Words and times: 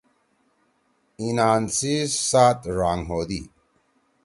ایِنان 1.19 1.61
سی 1.75 1.93
سات 2.29 2.59
ڙانگ 2.77 3.03
ہودی۔ 3.09 3.41